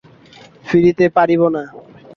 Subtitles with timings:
[0.67, 1.63] ফিরিতে পারিব না।